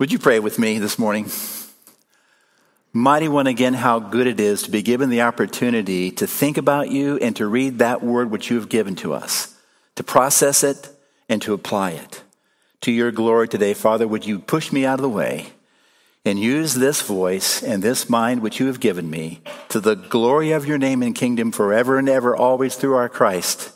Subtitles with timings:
[0.00, 1.30] Would you pray with me this morning?
[2.90, 6.88] Mighty One, again, how good it is to be given the opportunity to think about
[6.88, 9.54] you and to read that word which you have given to us,
[9.96, 10.88] to process it
[11.28, 12.22] and to apply it.
[12.80, 15.48] To your glory today, Father, would you push me out of the way
[16.24, 20.52] and use this voice and this mind which you have given me to the glory
[20.52, 23.70] of your name and kingdom forever and ever, always through our Christ.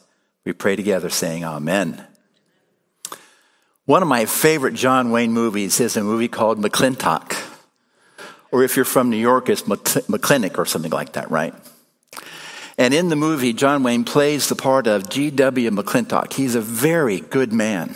[0.46, 2.06] We pray together, saying, Amen.
[3.86, 7.36] One of my favorite John Wayne movies is a movie called McClintock.
[8.50, 11.52] Or if you're from New York, it's McClintock or something like that, right?
[12.78, 15.70] And in the movie, John Wayne plays the part of G.W.
[15.70, 16.32] McClintock.
[16.32, 17.94] He's a very good man.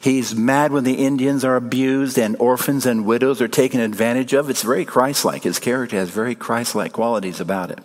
[0.00, 4.48] He's mad when the Indians are abused and orphans and widows are taken advantage of.
[4.48, 5.42] It's very Christ like.
[5.42, 7.80] His character has very Christ like qualities about it.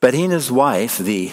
[0.00, 1.30] But he and his wife, the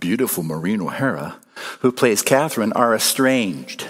[0.00, 1.36] beautiful Maureen O'Hara,
[1.80, 3.86] who plays Catherine, are estranged.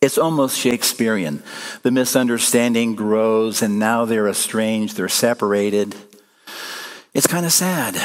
[0.00, 1.42] It's almost Shakespearean.
[1.82, 5.94] The misunderstanding grows, and now they're estranged, they're separated.
[7.12, 7.96] It's kind of sad.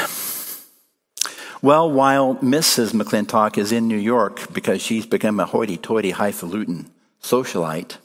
[1.62, 2.92] Well, while Mrs.
[2.92, 6.90] McClintock is in New York because she's become a hoity toity, highfalutin
[7.22, 7.96] socialite,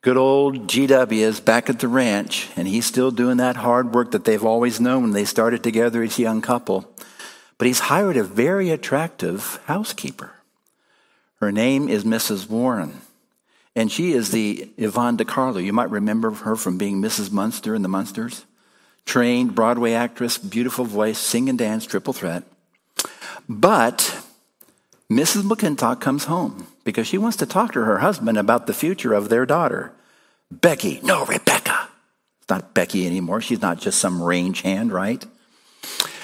[0.00, 4.10] good old GW is back at the ranch and he's still doing that hard work
[4.10, 6.92] that they've always known when they started together as a young couple.
[7.62, 10.32] But he's hired a very attractive housekeeper.
[11.36, 12.50] Her name is Mrs.
[12.50, 13.02] Warren.
[13.76, 15.60] And she is the Yvonne De Carlo.
[15.60, 17.30] You might remember her from being Mrs.
[17.30, 18.46] Munster in the Munsters
[19.06, 22.42] trained Broadway actress, beautiful voice, sing and dance, triple threat.
[23.48, 24.20] But
[25.08, 25.42] Mrs.
[25.42, 29.28] McClintock comes home because she wants to talk to her husband about the future of
[29.28, 29.92] their daughter.
[30.50, 31.88] Becky, no, Rebecca.
[32.40, 33.40] It's not Becky anymore.
[33.40, 35.24] She's not just some range hand, right?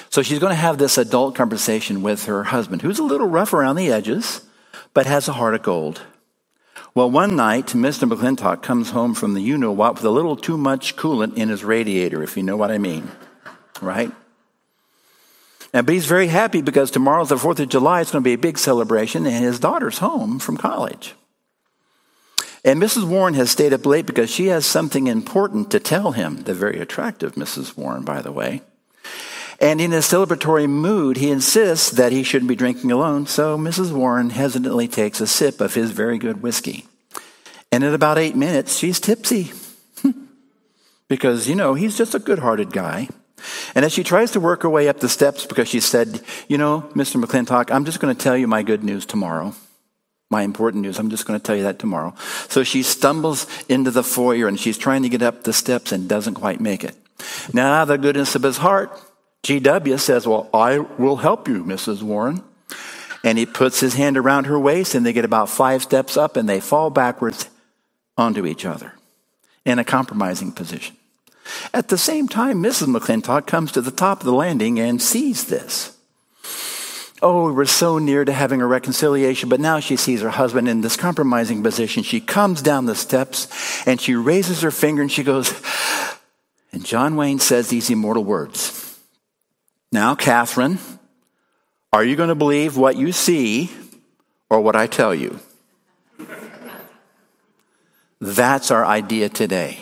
[0.09, 3.53] So she's going to have this adult conversation with her husband, who's a little rough
[3.53, 4.41] around the edges,
[4.93, 6.01] but has a heart of gold.
[6.95, 8.11] Well, one night, Mr.
[8.11, 11.49] McClintock comes home from the you know what with a little too much coolant in
[11.49, 13.11] his radiator, if you know what I mean.
[13.81, 14.11] Right?
[15.71, 18.01] And, but he's very happy because tomorrow's the 4th of July.
[18.01, 21.13] It's going to be a big celebration, and his daughter's home from college.
[22.65, 23.07] And Mrs.
[23.07, 26.43] Warren has stayed up late because she has something important to tell him.
[26.43, 27.77] The very attractive Mrs.
[27.77, 28.63] Warren, by the way.
[29.61, 33.91] And in a celebratory mood, he insists that he shouldn't be drinking alone, so Mrs.
[33.91, 36.85] Warren hesitantly takes a sip of his very good whiskey.
[37.71, 39.51] And in about eight minutes, she's tipsy.
[41.09, 43.09] because, you know, he's just a good hearted guy.
[43.75, 46.57] And as she tries to work her way up the steps, because she said, You
[46.57, 47.23] know, Mr.
[47.23, 49.53] McClintock, I'm just going to tell you my good news tomorrow.
[50.29, 50.99] My important news.
[50.99, 52.13] I'm just going to tell you that tomorrow.
[52.49, 56.07] So she stumbles into the foyer and she's trying to get up the steps and
[56.07, 56.95] doesn't quite make it.
[57.53, 58.91] Now, the goodness of his heart,
[59.43, 62.01] GW says, Well, I will help you, Mrs.
[62.01, 62.43] Warren.
[63.23, 66.37] And he puts his hand around her waist, and they get about five steps up,
[66.37, 67.49] and they fall backwards
[68.17, 68.93] onto each other
[69.65, 70.95] in a compromising position.
[71.73, 72.95] At the same time, Mrs.
[72.95, 75.97] McClintock comes to the top of the landing and sees this.
[77.21, 80.81] Oh, we're so near to having a reconciliation, but now she sees her husband in
[80.81, 82.01] this compromising position.
[82.01, 85.53] She comes down the steps and she raises her finger and she goes,
[86.71, 88.88] and John Wayne says these immortal words
[89.91, 90.79] now, Catherine,
[91.91, 93.71] are you going to believe what you see
[94.49, 95.39] or what I tell you?
[98.21, 99.79] That's our idea today.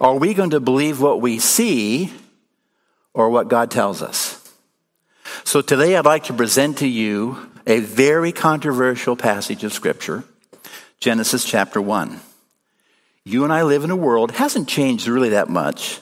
[0.00, 2.12] Are we going to believe what we see
[3.12, 4.34] or what God tells us?
[5.44, 10.24] So today I'd like to present to you a very controversial passage of Scripture,
[11.00, 12.20] Genesis chapter 1.
[13.24, 16.00] You and I live in a world, hasn't changed really that much,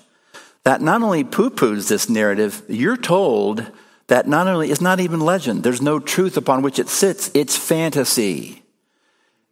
[0.66, 3.64] that not only poo poos this narrative, you're told
[4.08, 7.56] that not only it's not even legend, there's no truth upon which it sits, it's
[7.56, 8.64] fantasy.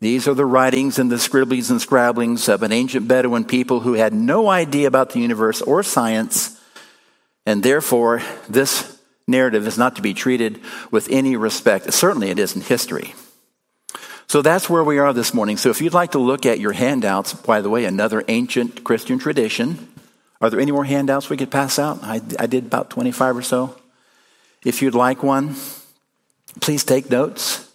[0.01, 3.93] These are the writings and the scribblings and scrabblings of an ancient Bedouin people who
[3.93, 6.61] had no idea about the universe or science,
[7.47, 10.61] and therefore this narrative is not to be treated
[10.91, 11.93] with any respect.
[11.93, 13.15] Certainly it isn't history.
[14.27, 15.59] So that's where we are this morning.
[15.59, 19.21] So if you'd like to look at your handouts, by the way, another ancient Christian
[19.21, 19.94] tradition,
[20.41, 22.01] are there any more handouts we could pass out?
[22.03, 23.77] I, I did about 25 or so.
[24.65, 25.57] If you'd like one,
[26.61, 27.71] please take notes.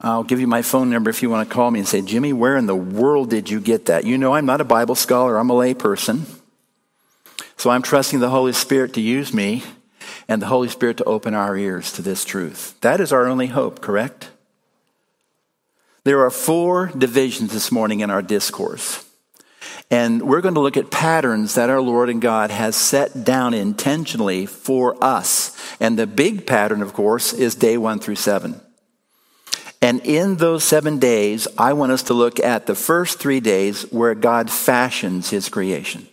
[0.00, 2.32] I'll give you my phone number if you want to call me and say, Jimmy,
[2.32, 4.04] where in the world did you get that?
[4.04, 6.26] You know, I'm not a Bible scholar, I'm a lay person.
[7.56, 9.64] So I'm trusting the Holy Spirit to use me
[10.28, 12.80] and the Holy Spirit to open our ears to this truth.
[12.82, 14.30] That is our only hope, correct?
[16.04, 19.07] There are four divisions this morning in our discourse.
[19.90, 23.54] And we're going to look at patterns that our Lord and God has set down
[23.54, 25.56] intentionally for us.
[25.80, 28.60] And the big pattern, of course, is day one through seven.
[29.80, 33.82] And in those seven days, I want us to look at the first three days
[33.92, 36.06] where God fashions his creation.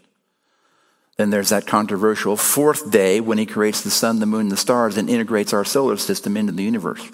[1.17, 4.57] Then there's that controversial fourth day when he creates the sun, the moon, and the
[4.57, 7.09] stars and integrates our solar system into the universe.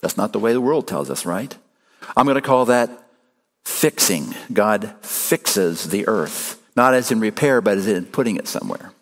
[0.00, 1.54] That's not the way the world tells us, right?
[2.16, 2.90] I'm going to call that
[3.64, 4.34] fixing.
[4.52, 8.92] God fixes the earth, not as in repair, but as in putting it somewhere.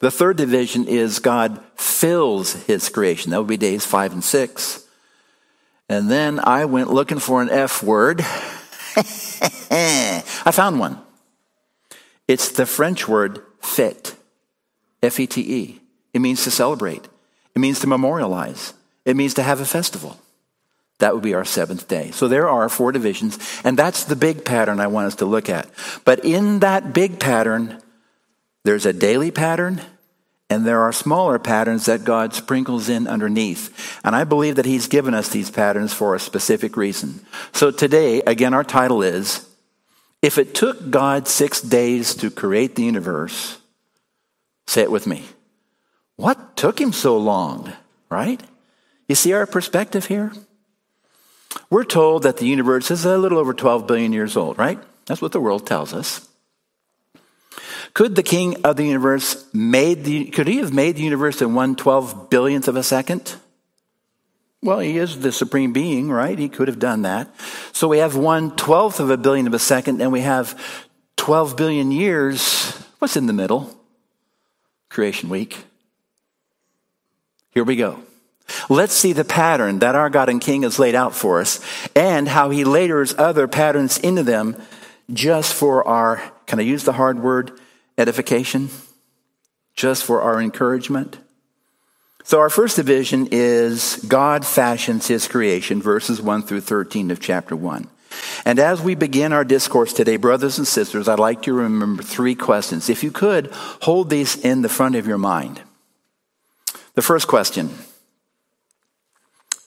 [0.00, 3.30] The third division is God fills his creation.
[3.30, 4.86] That would be days five and six.
[5.88, 8.20] And then I went looking for an F word.
[9.70, 10.22] I
[10.52, 11.00] found one.
[12.26, 14.14] It's the French word fete,
[15.02, 15.80] F E T E.
[16.14, 17.08] It means to celebrate,
[17.54, 18.72] it means to memorialize,
[19.04, 20.18] it means to have a festival.
[21.00, 22.10] That would be our seventh day.
[22.12, 25.48] So there are four divisions, and that's the big pattern I want us to look
[25.48, 25.68] at.
[26.04, 27.82] But in that big pattern,
[28.64, 29.80] there's a daily pattern,
[30.48, 33.98] and there are smaller patterns that God sprinkles in underneath.
[34.04, 37.24] And I believe that He's given us these patterns for a specific reason.
[37.52, 39.48] So today, again, our title is
[40.22, 43.58] if it took God six days to create the universe,
[44.66, 45.24] say it with me.
[46.16, 47.72] What took him so long,
[48.10, 48.42] right?
[49.08, 50.32] You see our perspective here?
[51.68, 54.78] We're told that the universe is a little over 12 billion years old, right?
[55.06, 56.28] That's what the world tells us.
[57.94, 61.54] Could the king of the universe made the, could he have made the universe in
[61.54, 63.34] one twelve billionth of a second?
[64.62, 66.38] Well, he is the supreme being, right?
[66.38, 67.28] He could have done that.
[67.72, 70.58] So we have one twelfth of a billion of a second, and we have
[71.16, 72.72] 12 billion years.
[72.98, 73.76] What's in the middle?
[74.88, 75.64] Creation week.
[77.50, 78.02] Here we go.
[78.68, 81.60] Let's see the pattern that our God and King has laid out for us
[81.94, 84.56] and how he layers other patterns into them
[85.12, 87.52] just for our, can I use the hard word,
[87.98, 88.70] edification?
[89.74, 91.18] Just for our encouragement?
[92.24, 97.56] So, our first division is God fashions his creation, verses 1 through 13 of chapter
[97.56, 97.88] 1.
[98.44, 102.02] And as we begin our discourse today, brothers and sisters, I'd like you to remember
[102.02, 102.88] three questions.
[102.88, 103.48] If you could,
[103.82, 105.60] hold these in the front of your mind.
[106.94, 107.70] The first question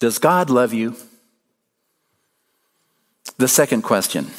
[0.04, 0.98] Does God love you?
[3.38, 4.32] The second question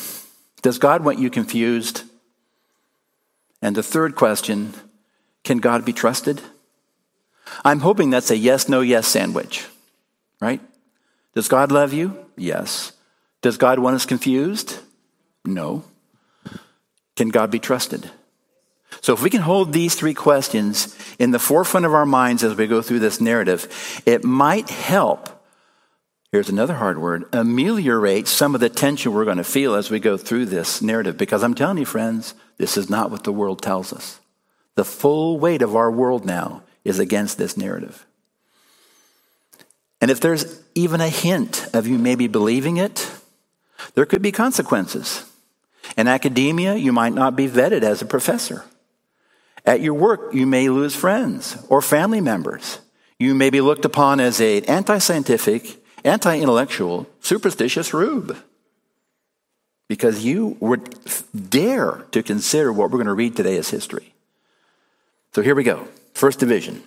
[0.60, 2.02] Does God want you confused?
[3.62, 4.74] And the third question
[5.42, 6.42] Can God be trusted?
[7.64, 9.66] I'm hoping that's a yes, no, yes sandwich,
[10.38, 10.60] right?
[11.34, 12.26] Does God love you?
[12.36, 12.92] Yes.
[13.40, 14.80] Does God want us confused?
[15.46, 15.82] No.
[17.16, 18.10] Can God be trusted?
[19.00, 22.54] So, if we can hold these three questions in the forefront of our minds as
[22.54, 25.30] we go through this narrative, it might help.
[26.34, 30.00] Here's another hard word ameliorate some of the tension we're going to feel as we
[30.00, 31.16] go through this narrative.
[31.16, 34.18] Because I'm telling you, friends, this is not what the world tells us.
[34.74, 38.04] The full weight of our world now is against this narrative.
[40.00, 43.08] And if there's even a hint of you maybe believing it,
[43.94, 45.30] there could be consequences.
[45.96, 48.64] In academia, you might not be vetted as a professor.
[49.64, 52.80] At your work, you may lose friends or family members.
[53.20, 58.36] You may be looked upon as an anti scientific, anti intellectual, superstitious rube
[59.88, 60.98] because you would
[61.50, 64.14] dare to consider what we're going to read today as history.
[65.34, 65.88] So here we go.
[66.14, 66.82] First division.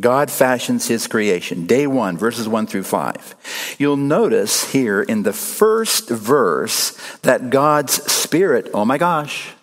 [0.00, 1.66] God fashions his creation.
[1.66, 3.34] Day one, verses one through five.
[3.78, 9.54] You'll notice here in the first verse that God's Spirit, oh my gosh,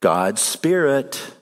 [0.00, 1.32] God's Spirit,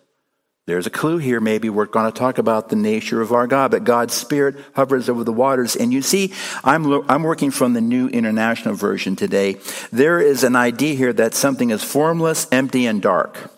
[0.68, 1.40] there's a clue here.
[1.40, 5.08] Maybe we're going to talk about the nature of our God, but God's Spirit hovers
[5.08, 5.74] over the waters.
[5.74, 9.56] And you see, I'm, I'm working from the New International Version today.
[9.90, 13.50] There is an idea here that something is formless, empty, and dark.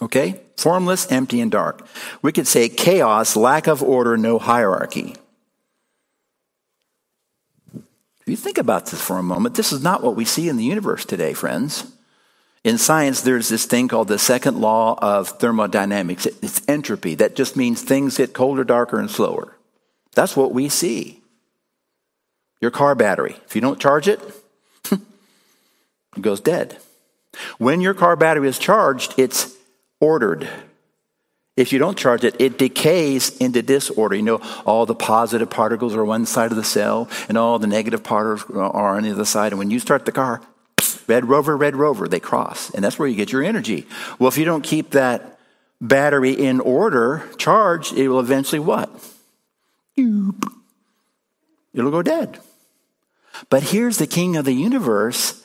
[0.00, 0.40] Okay?
[0.56, 1.86] Formless, empty, and dark.
[2.22, 5.16] We could say chaos, lack of order, no hierarchy.
[7.74, 10.56] If you think about this for a moment, this is not what we see in
[10.56, 11.92] the universe today, friends.
[12.64, 16.24] In science, there's this thing called the second law of thermodynamics.
[16.24, 17.14] It's entropy.
[17.14, 19.54] That just means things get colder, darker, and slower.
[20.14, 21.22] That's what we see.
[22.62, 24.18] Your car battery, if you don't charge it,
[24.92, 25.00] it
[26.22, 26.78] goes dead.
[27.58, 29.54] When your car battery is charged, it's
[30.00, 30.48] ordered.
[31.56, 34.16] If you don't charge it, it decays into disorder.
[34.16, 37.66] You know, all the positive particles are one side of the cell, and all the
[37.66, 39.52] negative particles are on the other side.
[39.52, 40.40] And when you start the car,
[41.08, 42.70] red rover, red rover, they cross.
[42.70, 43.86] And that's where you get your energy.
[44.18, 45.38] Well, if you don't keep that
[45.80, 48.90] battery in order, charged, it will eventually what?
[49.96, 52.38] It'll go dead.
[53.50, 55.44] But here's the king of the universe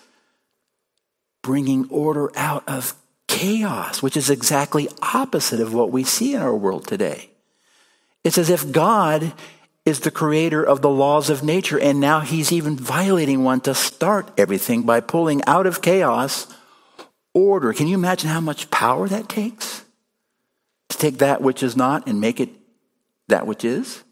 [1.41, 2.93] bringing order out of
[3.27, 7.29] chaos, which is exactly opposite of what we see in our world today.
[8.23, 9.33] It's as if God
[9.89, 13.73] is the creator of the laws of nature, and now he's even violating one to
[13.73, 16.47] start everything by pulling out of chaos
[17.33, 17.73] order.
[17.73, 19.83] Can you imagine how much power that takes?
[20.89, 22.49] To take that which is not and make it
[23.27, 24.03] that which is?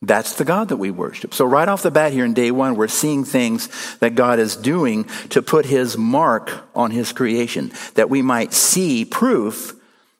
[0.00, 1.34] That's the God that we worship.
[1.34, 4.54] So, right off the bat here in day one, we're seeing things that God is
[4.54, 9.74] doing to put his mark on his creation, that we might see proof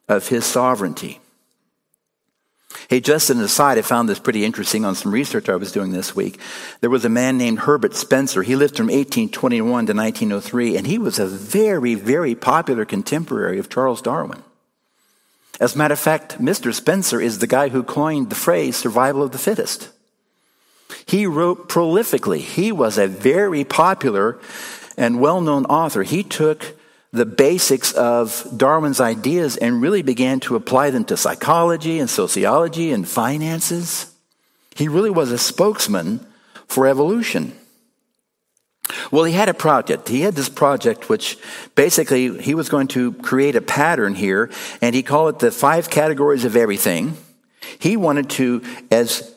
[0.09, 1.21] of his sovereignty.
[2.87, 5.91] Hey, just an aside, I found this pretty interesting on some research I was doing
[5.91, 6.39] this week.
[6.81, 8.43] There was a man named Herbert Spencer.
[8.43, 13.69] He lived from 1821 to 1903, and he was a very, very popular contemporary of
[13.69, 14.43] Charles Darwin.
[15.59, 16.73] As a matter of fact, Mr.
[16.73, 19.89] Spencer is the guy who coined the phrase survival of the fittest.
[21.05, 22.39] He wrote prolifically.
[22.39, 24.39] He was a very popular
[24.95, 26.03] and well known author.
[26.03, 26.78] He took
[27.11, 32.91] the basics of Darwin's ideas and really began to apply them to psychology and sociology
[32.91, 34.13] and finances.
[34.75, 36.25] He really was a spokesman
[36.67, 37.53] for evolution.
[39.11, 40.07] Well, he had a project.
[40.07, 41.37] He had this project which
[41.75, 44.49] basically he was going to create a pattern here,
[44.81, 47.17] and he called it the five categories of everything.
[47.77, 49.35] He wanted to as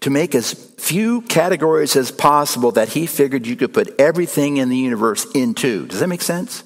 [0.00, 4.70] to make as few categories as possible that he figured you could put everything in
[4.70, 5.86] the universe into.
[5.86, 6.64] Does that make sense?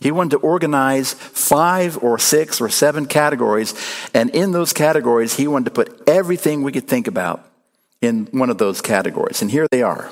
[0.00, 3.74] He wanted to organize five or six or seven categories,
[4.14, 7.46] and in those categories, he wanted to put everything we could think about
[8.00, 9.42] in one of those categories.
[9.42, 10.10] And here they are.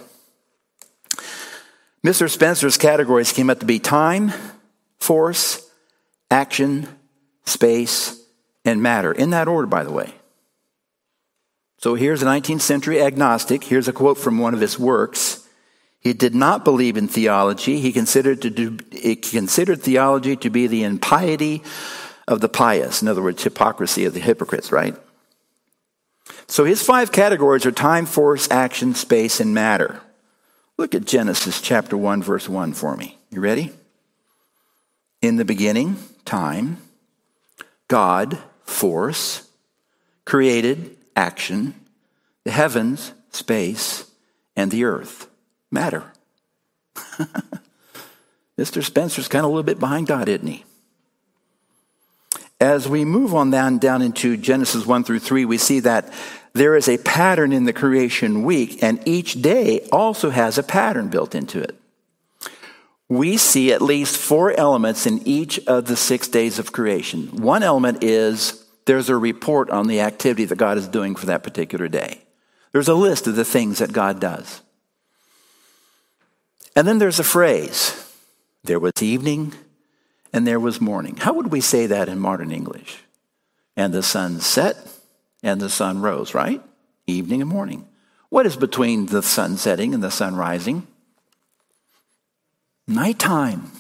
[2.05, 2.31] Mr.
[2.31, 4.33] Spencer's categories came out to be time,
[4.99, 5.69] force,
[6.31, 6.87] action,
[7.45, 8.21] space,
[8.65, 9.13] and matter.
[9.13, 10.15] In that order, by the way.
[11.79, 13.65] So here's a 19th century agnostic.
[13.65, 15.48] Here's a quote from one of his works.
[16.01, 17.81] He did not believe in theology.
[17.81, 21.63] He considered, to do, he considered theology to be the impiety
[22.27, 23.03] of the pious.
[23.03, 24.97] In other words, hypocrisy of the hypocrites, right?
[26.47, 30.01] So his five categories are time, force, action, space, and matter.
[30.77, 33.19] Look at Genesis chapter 1, verse 1 for me.
[33.31, 33.73] You ready?
[35.21, 36.79] In the beginning, time,
[37.89, 39.49] God, force,
[40.25, 41.75] created, action,
[42.45, 44.11] the heavens, space,
[44.55, 45.28] and the earth,
[45.71, 46.13] matter.
[48.59, 48.83] Mr.
[48.83, 50.65] Spencer's kind of a little bit behind God, isn't he?
[52.61, 56.13] As we move on down, down into Genesis 1 through 3, we see that
[56.55, 61.09] there is a pattern in the creation week, and each day also has a pattern
[61.09, 61.79] built into it.
[63.09, 67.29] We see at least four elements in each of the six days of creation.
[67.43, 71.43] One element is there's a report on the activity that God is doing for that
[71.43, 72.23] particular day.
[72.73, 74.63] There's a list of the things that God does.
[76.79, 77.93] And then there's a phrase
[78.63, 79.53] there was evening
[80.33, 81.17] and there was morning.
[81.17, 82.99] How would we say that in modern English?
[83.77, 84.77] And the sun set
[85.43, 86.63] and the sun rose, right?
[87.09, 87.89] Evening and morning.
[88.29, 90.87] What is between the sun setting and the sun rising?
[92.87, 93.73] Nighttime.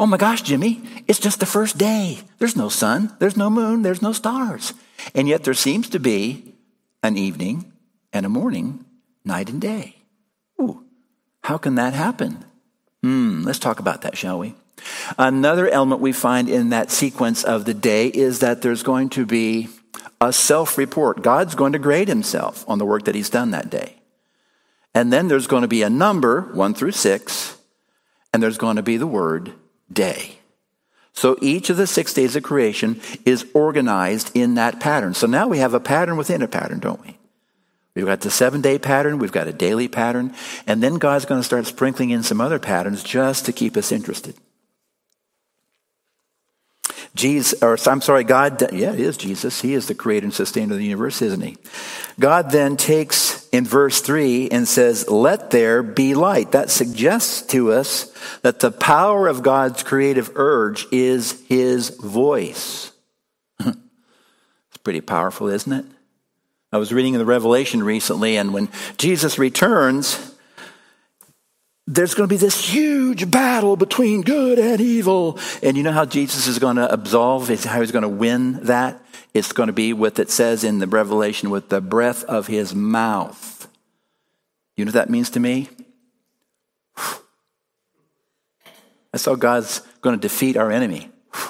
[0.00, 2.20] Oh my gosh, Jimmy, it's just the first day.
[2.38, 4.72] There's no sun, there's no moon, there's no stars.
[5.14, 6.54] And yet there seems to be
[7.02, 7.70] an evening
[8.10, 8.86] and a morning,
[9.22, 9.96] night and day.
[10.58, 10.86] Ooh,
[11.42, 12.44] how can that happen?
[13.02, 14.54] Hmm, let's talk about that, shall we?
[15.18, 19.26] Another element we find in that sequence of the day is that there's going to
[19.26, 19.68] be
[20.20, 21.22] a self report.
[21.22, 23.96] God's going to grade himself on the work that he's done that day.
[24.94, 27.56] And then there's going to be a number, one through six,
[28.32, 29.52] and there's going to be the word
[29.92, 30.38] day.
[31.12, 35.14] So each of the six days of creation is organized in that pattern.
[35.14, 37.18] So now we have a pattern within a pattern, don't we?
[37.94, 40.34] We've got the seven day pattern, we've got a daily pattern,
[40.66, 43.92] and then God's going to start sprinkling in some other patterns just to keep us
[43.92, 44.34] interested.
[47.14, 49.60] Jesus, or I'm sorry, God, yeah, it is Jesus.
[49.60, 51.58] He is the creator and sustainer of the universe, isn't he?
[52.18, 56.52] God then takes in verse 3 and says, Let there be light.
[56.52, 62.92] That suggests to us that the power of God's creative urge is his voice.
[63.60, 65.84] it's pretty powerful, isn't it?
[66.72, 70.32] I was reading in the Revelation recently, and when Jesus returns,
[71.86, 75.38] there's going to be this huge battle between good and evil.
[75.62, 78.98] And you know how Jesus is going to absolve, how he's going to win that?
[79.34, 82.74] It's going to be with, it says in the Revelation, with the breath of his
[82.74, 83.68] mouth.
[84.76, 85.68] You know what that means to me?
[89.12, 91.10] That's how God's going to defeat our enemy.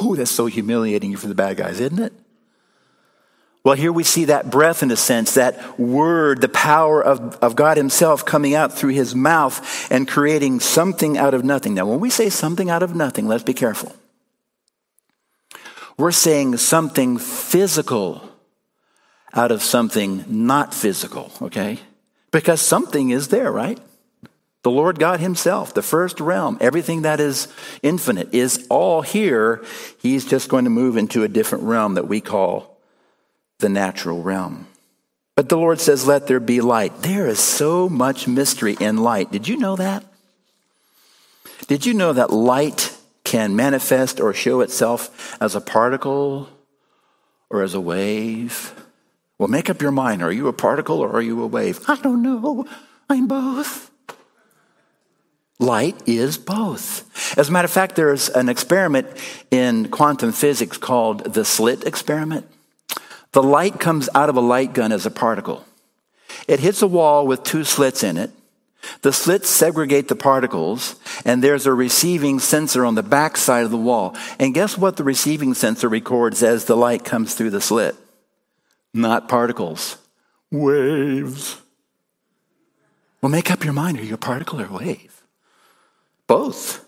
[0.00, 2.12] Oh, that's so humiliating for the bad guys, isn't it?
[3.68, 7.54] Well, here we see that breath in a sense, that word, the power of, of
[7.54, 11.74] God Himself coming out through His mouth and creating something out of nothing.
[11.74, 13.94] Now, when we say something out of nothing, let's be careful.
[15.98, 18.26] We're saying something physical
[19.34, 21.78] out of something not physical, okay?
[22.30, 23.78] Because something is there, right?
[24.62, 27.48] The Lord God Himself, the first realm, everything that is
[27.82, 29.62] infinite is all here.
[29.98, 32.77] He's just going to move into a different realm that we call
[33.58, 34.66] the natural realm.
[35.34, 37.02] But the Lord says, Let there be light.
[37.02, 39.30] There is so much mystery in light.
[39.30, 40.04] Did you know that?
[41.66, 46.48] Did you know that light can manifest or show itself as a particle
[47.50, 48.74] or as a wave?
[49.38, 50.22] Well, make up your mind.
[50.22, 51.80] Are you a particle or are you a wave?
[51.88, 52.66] I don't know.
[53.08, 53.90] I'm both.
[55.60, 57.36] Light is both.
[57.36, 59.08] As a matter of fact, there's an experiment
[59.50, 62.46] in quantum physics called the slit experiment.
[63.32, 65.64] The light comes out of a light gun as a particle.
[66.46, 68.30] It hits a wall with two slits in it.
[69.02, 73.70] The slits segregate the particles, and there's a receiving sensor on the back side of
[73.70, 74.16] the wall.
[74.38, 77.96] And guess what the receiving sensor records as the light comes through the slit?
[78.94, 79.98] Not particles,
[80.50, 81.60] waves.
[83.20, 85.22] Well, make up your mind are you a particle or a wave?
[86.26, 86.84] Both.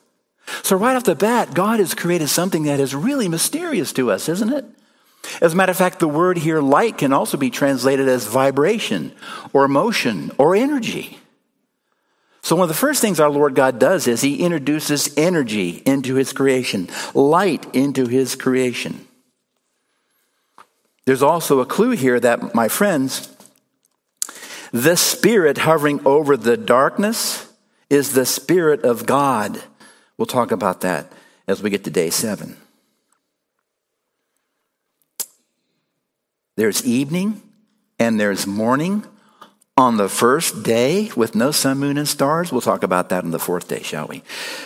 [0.62, 4.28] So, right off the bat, God has created something that is really mysterious to us,
[4.28, 4.64] isn't it?
[5.40, 9.12] As a matter of fact, the word here, light, can also be translated as vibration
[9.52, 11.18] or motion or energy.
[12.42, 16.14] So, one of the first things our Lord God does is He introduces energy into
[16.14, 19.06] His creation, light into His creation.
[21.04, 23.34] There's also a clue here that, my friends,
[24.72, 27.52] the Spirit hovering over the darkness
[27.88, 29.62] is the Spirit of God.
[30.16, 31.12] We'll talk about that
[31.46, 32.56] as we get to day seven.
[36.60, 37.40] There's evening
[37.98, 39.06] and there's morning
[39.78, 42.52] on the first day with no sun, moon, and stars.
[42.52, 44.22] We'll talk about that on the fourth day, shall we?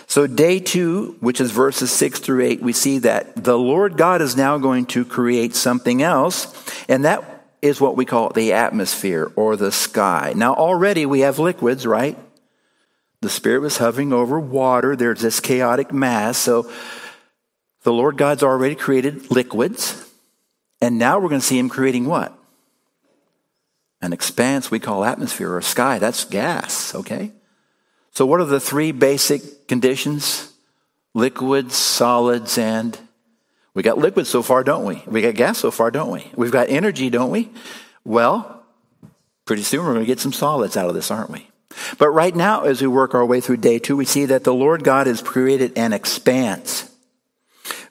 [0.09, 4.23] So, day two, which is verses six through eight, we see that the Lord God
[4.23, 6.53] is now going to create something else,
[6.89, 10.33] and that is what we call the atmosphere or the sky.
[10.35, 12.19] Now, already we have liquids, right?
[13.21, 14.97] The Spirit was hovering over water.
[14.97, 16.39] There's this chaotic mass.
[16.39, 16.69] So,
[17.85, 20.11] the Lord God's already created liquids.
[20.85, 22.37] And now we're going to see him creating what?
[24.03, 25.99] An expanse we call atmosphere or sky.
[25.99, 27.33] That's gas, okay?
[28.11, 30.53] So, what are the three basic conditions?
[31.15, 32.99] Liquids, solids, and
[33.73, 35.03] we got liquids so far, don't we?
[35.07, 36.31] We got gas so far, don't we?
[36.37, 37.51] We've got energy, don't we?
[38.05, 38.63] Well,
[39.47, 41.49] pretty soon we're going to get some solids out of this, aren't we?
[41.97, 44.53] But right now, as we work our way through day two, we see that the
[44.53, 46.91] Lord God has created an expanse.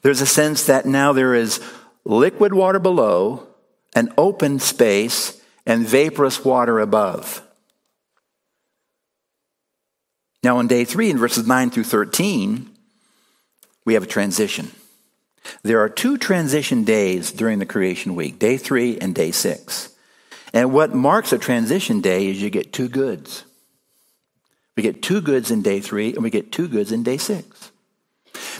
[0.03, 1.59] There's a sense that now there is
[2.05, 3.47] liquid water below,
[3.95, 7.41] an open space, and vaporous water above.
[10.43, 12.69] Now, on day three, in verses 9 through 13,
[13.85, 14.71] we have a transition.
[15.61, 19.89] There are two transition days during the creation week day three and day six.
[20.53, 23.43] And what marks a transition day is you get two goods.
[24.75, 27.71] We get two goods in day three, and we get two goods in day six.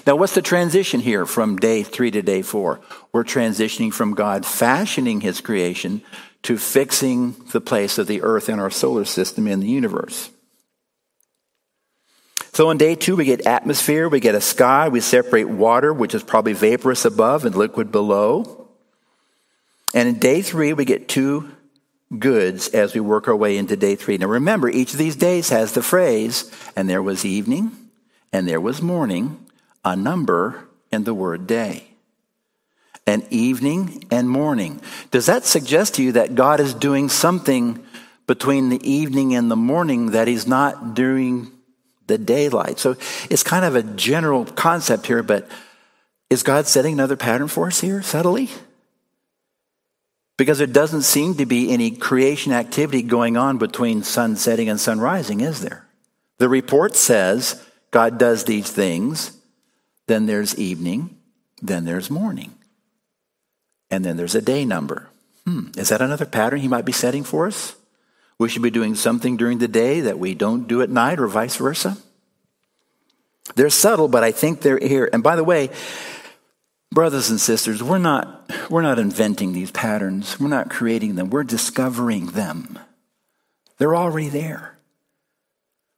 [0.05, 2.81] Now, what's the transition here from day three to day four?
[3.13, 6.01] We're transitioning from God fashioning his creation
[6.43, 10.29] to fixing the place of the earth in our solar system in the universe.
[12.51, 16.13] So on day two, we get atmosphere, we get a sky, we separate water, which
[16.13, 18.67] is probably vaporous above and liquid below.
[19.95, 21.49] And in day three, we get two
[22.19, 24.17] goods as we work our way into day three.
[24.17, 27.71] Now remember, each of these days has the phrase, and there was evening,
[28.31, 29.42] and there was morning,
[29.83, 31.87] a number in the word day.
[33.05, 34.81] An evening and morning.
[35.11, 37.83] Does that suggest to you that God is doing something
[38.27, 41.51] between the evening and the morning that He's not doing
[42.07, 42.79] the daylight?
[42.79, 42.95] So
[43.29, 45.49] it's kind of a general concept here, but
[46.29, 48.49] is God setting another pattern for us here subtly?
[50.37, 54.79] Because there doesn't seem to be any creation activity going on between sun setting and
[54.79, 55.85] sun rising, is there?
[56.39, 59.37] The report says God does these things
[60.07, 61.17] then there's evening,
[61.61, 62.53] then there's morning,
[63.89, 65.09] and then there's a day number.
[65.45, 67.75] Hmm, is that another pattern he might be setting for us?
[68.39, 71.27] We should be doing something during the day that we don't do at night, or
[71.27, 71.97] vice versa.
[73.55, 75.09] They're subtle, but I think they're here.
[75.11, 75.69] And by the way,
[76.91, 80.39] brothers and sisters, we're not, we're not inventing these patterns.
[80.39, 81.29] We're not creating them.
[81.29, 82.79] We're discovering them.
[83.77, 84.77] They're already there.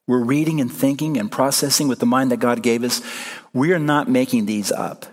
[0.08, 3.02] We're reading and thinking and processing with the mind that God gave us.
[3.56, 5.06] We are not making these up.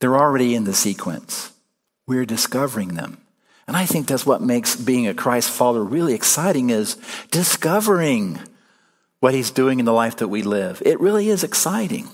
[0.00, 1.52] They're already in the sequence.
[2.06, 3.18] We're discovering them.
[3.68, 6.96] And I think that's what makes being a Christ follower really exciting is
[7.30, 8.40] discovering
[9.20, 10.82] what he's doing in the life that we live.
[10.86, 12.08] It really is exciting.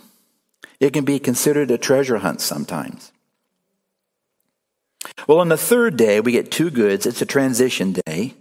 [0.81, 3.13] It can be considered a treasure hunt sometimes.
[5.29, 7.07] Well, on the third day, we get two goods.
[7.07, 8.35] It's a transition day.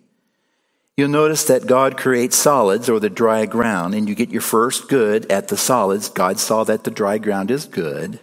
[0.98, 4.90] You'll notice that God creates solids or the dry ground, and you get your first
[4.90, 6.10] good at the solids.
[6.10, 8.20] God saw that the dry ground is good.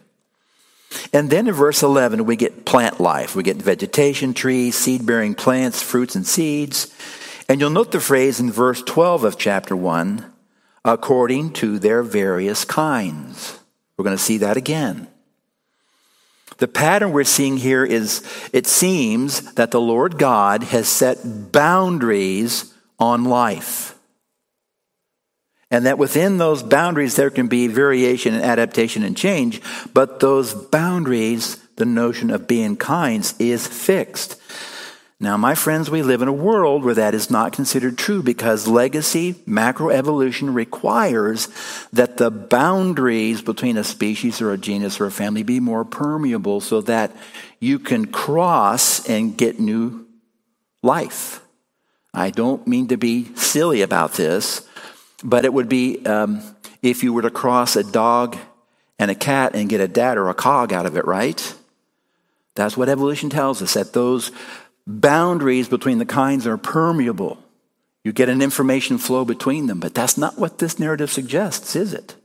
[1.13, 3.35] And then in verse 11, we get plant life.
[3.35, 6.95] We get vegetation, trees, seed bearing plants, fruits, and seeds.
[7.49, 10.33] And you'll note the phrase in verse 12 of chapter 1
[10.85, 13.59] according to their various kinds.
[13.97, 15.09] We're going to see that again.
[16.59, 22.75] The pattern we're seeing here is it seems that the Lord God has set boundaries
[22.99, 23.95] on life.
[25.71, 29.61] And that within those boundaries there can be variation and adaptation and change,
[29.95, 34.41] but those boundaries, the notion of being kinds, is fixed.
[35.21, 38.69] Now, my friends, we live in a world where that is not considered true because
[38.69, 41.49] legacy macroevolution requires
[41.93, 46.61] that the boundaries between a species or a genus or a family be more permeable
[46.61, 47.11] so that
[47.59, 50.07] you can cross and get new
[50.85, 51.41] life.
[52.15, 54.69] I don't mean to be silly about this,
[55.25, 56.43] but it would be um,
[56.81, 58.37] if you were to cross a dog
[59.01, 61.55] and a cat and get a dad or a cog out of it, right?
[62.55, 64.31] That's what evolution tells us, that those
[64.89, 67.39] boundaries between the kinds are permeable.
[68.03, 71.93] You get an information flow between them, but that's not what this narrative suggests, is
[71.93, 72.17] it?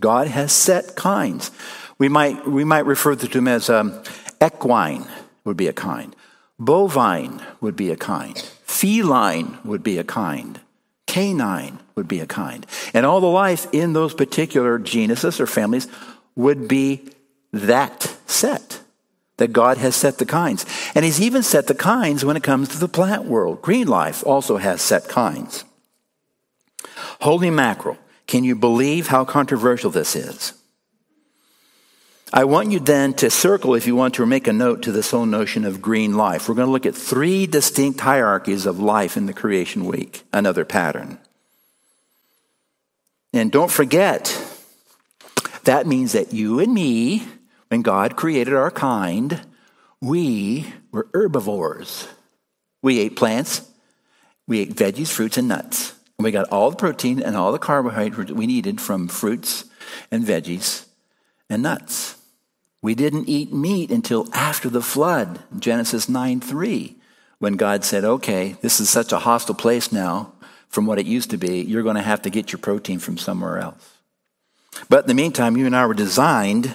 [0.00, 1.50] God has set kinds.
[1.98, 4.02] We might, we might refer to them as um,
[4.42, 5.06] equine
[5.44, 6.14] would be a kind,
[6.58, 10.60] bovine would be a kind, feline would be a kind,
[11.06, 12.66] canine would be a kind.
[12.94, 15.86] And all the life in those particular genuses or families
[16.34, 17.08] would be
[17.52, 18.80] that set
[19.40, 20.64] that God has set the kinds.
[20.94, 23.62] And He's even set the kinds when it comes to the plant world.
[23.62, 25.64] Green life also has set kinds.
[27.20, 30.52] Holy mackerel, can you believe how controversial this is?
[32.32, 34.92] I want you then to circle, if you want to, or make a note to
[34.92, 36.48] this whole notion of green life.
[36.48, 40.64] We're going to look at three distinct hierarchies of life in the creation week, another
[40.64, 41.18] pattern.
[43.32, 44.36] And don't forget,
[45.64, 47.26] that means that you and me
[47.70, 49.40] when God created our kind,
[50.00, 52.08] we were herbivores.
[52.82, 53.70] We ate plants,
[54.46, 55.94] we ate veggies, fruits, and nuts.
[56.18, 59.64] And we got all the protein and all the carbohydrates we needed from fruits
[60.10, 60.86] and veggies
[61.48, 62.16] and nuts.
[62.82, 66.96] We didn't eat meat until after the flood, Genesis 9 3,
[67.38, 70.32] when God said, okay, this is such a hostile place now
[70.68, 73.18] from what it used to be, you're going to have to get your protein from
[73.18, 73.98] somewhere else.
[74.88, 76.74] But in the meantime, you and I were designed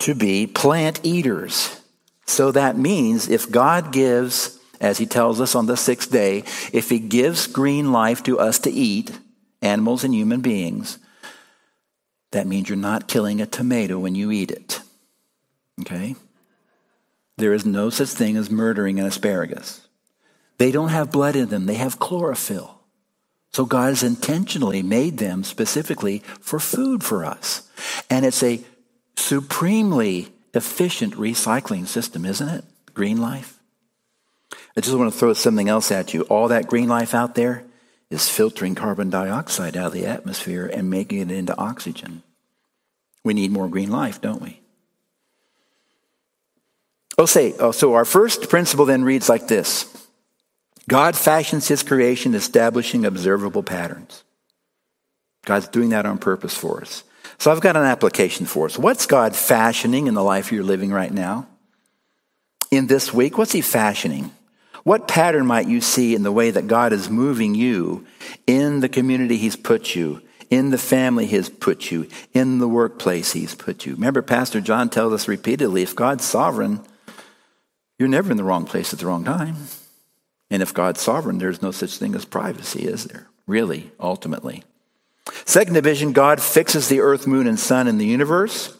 [0.00, 1.80] to be plant eaters.
[2.26, 6.90] So that means if God gives, as he tells us on the sixth day, if
[6.90, 9.18] he gives green life to us to eat,
[9.62, 10.98] animals and human beings,
[12.32, 14.80] that means you're not killing a tomato when you eat it.
[15.80, 16.16] Okay?
[17.36, 19.86] There is no such thing as murdering an asparagus.
[20.58, 22.76] They don't have blood in them, they have chlorophyll.
[23.52, 27.68] So God has intentionally made them specifically for food for us.
[28.08, 28.62] And it's a
[29.16, 32.64] supremely efficient recycling system, isn't it?
[32.94, 33.58] Green life.
[34.76, 36.22] I just want to throw something else at you.
[36.22, 37.64] All that green life out there
[38.10, 42.22] is filtering carbon dioxide out of the atmosphere and making it into oxygen.
[43.24, 44.60] We need more green life, don't we?
[47.18, 50.08] Oh, say, oh, so our first principle then reads like this
[50.88, 54.24] God fashions his creation, establishing observable patterns.
[55.44, 57.04] God's doing that on purpose for us.
[57.40, 58.78] So I've got an application for us.
[58.78, 61.48] What's God fashioning in the life you're living right now?
[62.70, 64.30] In this week, what's He fashioning?
[64.84, 68.06] What pattern might you see in the way that God is moving you
[68.46, 73.32] in the community He's put you, in the family He's put you, in the workplace
[73.32, 73.94] He's put you?
[73.94, 76.80] Remember, Pastor John tells us repeatedly if God's sovereign,
[77.98, 79.56] you're never in the wrong place at the wrong time.
[80.50, 83.28] And if God's sovereign, there's no such thing as privacy, is there?
[83.46, 84.62] Really, ultimately.
[85.44, 88.76] Second division, God fixes the earth, moon, and sun in the universe.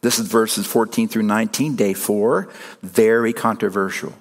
[0.00, 2.48] This is verses 14 through 19, day four.
[2.82, 4.14] Very controversial.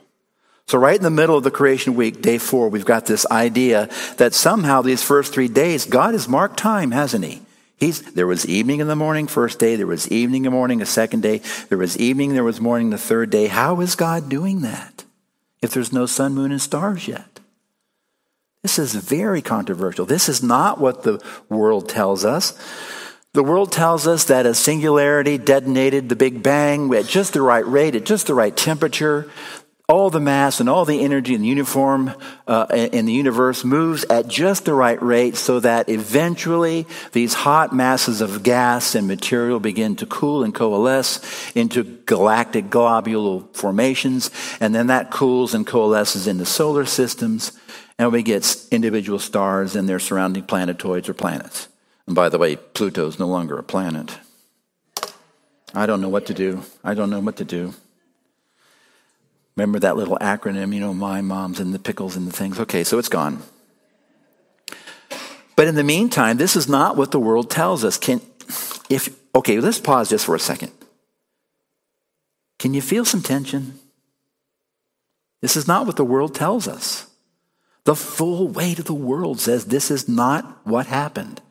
[0.67, 3.89] So, right in the middle of the creation week, day four, we've got this idea
[4.17, 7.41] that somehow these first three days, God has marked time, hasn't He?
[7.77, 9.75] He's, there was evening in the morning, first day.
[9.75, 11.41] There was evening in the morning, a second day.
[11.69, 13.47] There was evening, there was morning, the third day.
[13.47, 15.03] How is God doing that
[15.63, 17.30] if there's no sun, moon, and stars yet?
[18.63, 20.05] This is very controversial.
[20.05, 21.19] This is not what the
[21.49, 22.53] world tells us.
[23.33, 27.65] The world tells us that a singularity detonated the Big Bang at just the right
[27.65, 29.31] rate, at just the right temperature.
[29.91, 32.13] all the mass and all the energy in the uniform
[32.47, 37.75] uh, in the universe moves at just the right rate so that eventually these hot
[37.75, 41.19] masses of gas and material begin to cool and coalesce
[41.55, 44.31] into galactic globular formations.
[44.61, 47.51] And then that cools and coalesces into solar systems.
[48.01, 51.67] And we get individual stars and their surrounding planetoids or planets.
[52.07, 54.17] And by the way, Pluto is no longer a planet.
[55.75, 56.63] I don't know what to do.
[56.83, 57.75] I don't know what to do.
[59.55, 62.59] Remember that little acronym, you know, my mom's and the pickles and the things.
[62.59, 63.43] Okay, so it's gone.
[65.55, 67.99] But in the meantime, this is not what the world tells us.
[67.99, 68.19] Can
[68.89, 70.71] if okay, let's pause just for a second.
[72.57, 73.79] Can you feel some tension?
[75.41, 77.05] This is not what the world tells us.
[77.85, 81.41] The full weight of the world says this is not what happened.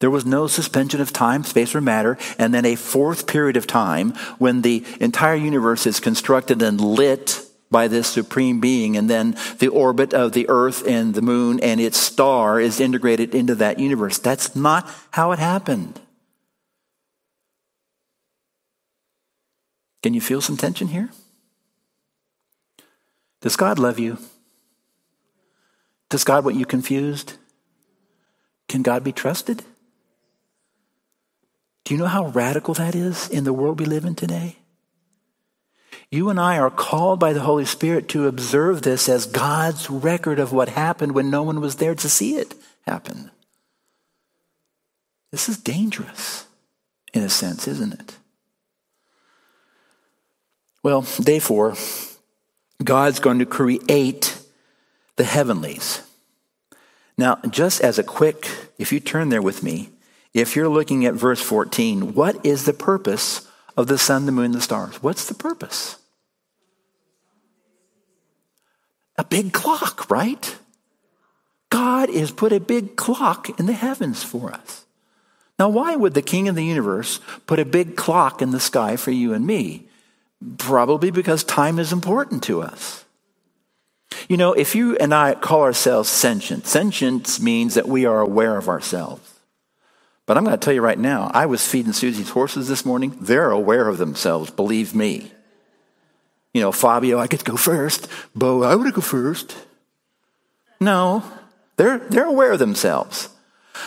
[0.00, 3.66] There was no suspension of time, space, or matter, and then a fourth period of
[3.66, 9.36] time when the entire universe is constructed and lit by this supreme being, and then
[9.58, 13.78] the orbit of the earth and the moon and its star is integrated into that
[13.78, 14.18] universe.
[14.18, 15.98] That's not how it happened.
[20.02, 21.08] Can you feel some tension here?
[23.40, 24.18] Does God love you?
[26.14, 27.38] Does God want you confused?
[28.68, 29.64] Can God be trusted?
[31.82, 34.58] Do you know how radical that is in the world we live in today?
[36.12, 40.38] You and I are called by the Holy Spirit to observe this as God's record
[40.38, 43.32] of what happened when no one was there to see it happen.
[45.32, 46.46] This is dangerous,
[47.12, 48.18] in a sense, isn't it?
[50.80, 51.74] Well, day four,
[52.84, 54.33] God's going to create
[55.16, 56.02] the heavenlies.
[57.16, 58.48] Now, just as a quick,
[58.78, 59.90] if you turn there with me,
[60.32, 64.52] if you're looking at verse 14, what is the purpose of the sun, the moon,
[64.52, 65.02] the stars?
[65.02, 65.96] What's the purpose?
[69.16, 70.56] A big clock, right?
[71.70, 74.84] God has put a big clock in the heavens for us.
[75.56, 78.96] Now, why would the king of the universe put a big clock in the sky
[78.96, 79.86] for you and me?
[80.58, 83.03] Probably because time is important to us.
[84.28, 88.56] You know, if you and I call ourselves sentient, sentience means that we are aware
[88.56, 89.30] of ourselves.
[90.26, 93.16] But I'm going to tell you right now, I was feeding Susie's horses this morning.
[93.20, 95.30] They're aware of themselves, believe me.
[96.54, 98.08] You know, Fabio, I get to go first.
[98.34, 99.56] Bo, I to go first.
[100.80, 101.22] No,
[101.76, 103.28] they're, they're aware of themselves.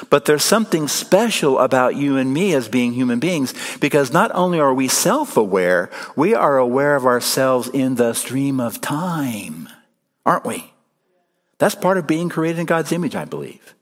[0.10, 4.60] But there's something special about you and me as being human beings because not only
[4.60, 9.70] are we self aware, we are aware of ourselves in the stream of time,
[10.28, 10.72] aren't we?
[11.58, 13.74] That's part of being created in God's image, I believe.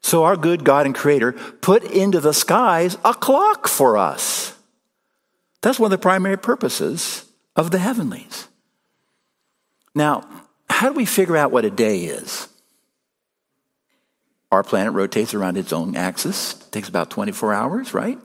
[0.00, 4.54] So our good God and Creator put into the skies a clock for us.
[5.62, 7.24] That's one of the primary purposes
[7.56, 8.46] of the heavenlies.
[9.94, 10.28] Now,
[10.70, 12.46] how do we figure out what a day is?
[14.52, 16.54] Our planet rotates around its own axis.
[16.54, 18.18] It takes about 24 hours, right?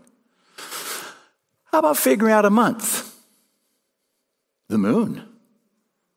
[1.71, 3.15] How about figuring out a month?
[4.67, 5.32] The moon.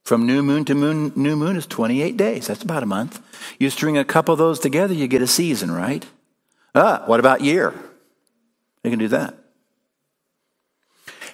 [0.07, 2.47] From new moon to moon, new moon is 28 days.
[2.47, 3.21] That's about a month.
[3.59, 6.07] You string a couple of those together, you get a season, right?
[6.77, 7.75] Ah, what about year?
[8.85, 9.35] You can do that.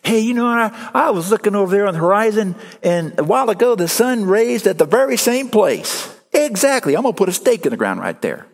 [0.02, 3.50] Hey, you know, I, I was looking over there on the horizon, and a while
[3.50, 6.10] ago the sun raised at the very same place.
[6.32, 6.96] Exactly.
[6.96, 8.46] I'm going to put a stake in the ground right there.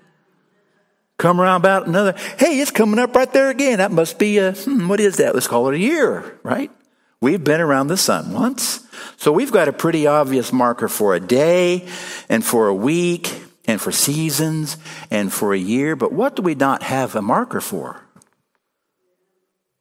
[1.19, 2.17] Come around about another.
[2.39, 3.79] Hey, it's coming up right there again.
[3.79, 5.35] That must be a, hmm, what is that?
[5.35, 6.73] Let's call it a year, right?
[7.21, 8.87] We've been around the sun once.
[9.17, 11.89] So we've got a pretty obvious marker for a day
[12.29, 13.33] and for a week
[13.67, 14.77] and for seasons
[15.11, 15.97] and for a year.
[15.97, 18.03] But what do we not have a marker for?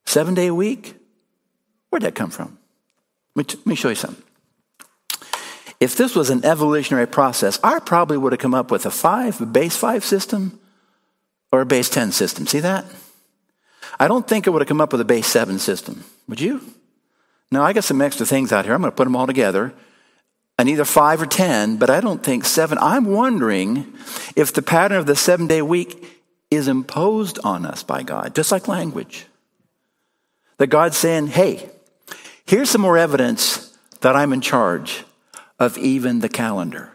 [0.05, 0.95] Seven day a week?
[1.89, 2.57] Where'd that come from?
[3.35, 4.23] Let me, show you something.
[5.79, 9.39] If this was an evolutionary process, I probably would have come up with a five,
[9.39, 10.59] a base five system
[11.51, 12.47] or a base 10 system.
[12.47, 12.85] See that?
[13.99, 16.03] I don't think I would have come up with a base seven system.
[16.27, 16.61] Would you?
[17.51, 18.73] Now, I got some extra things out here.
[18.73, 19.73] I'm going to put them all together.
[20.59, 22.77] And either five or 10, but I don't think seven.
[22.79, 23.93] I'm wondering
[24.35, 26.03] if the pattern of the seven day week
[26.49, 29.27] is imposed on us by God, just like language.
[30.57, 31.69] That God's saying, hey,
[32.45, 35.03] here's some more evidence that I'm in charge
[35.59, 36.91] of even the calendar.